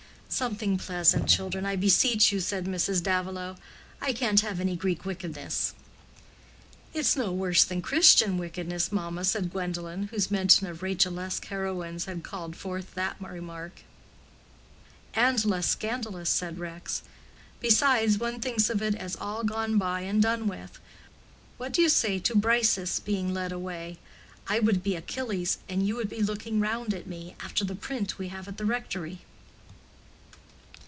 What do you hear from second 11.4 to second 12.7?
heroines had called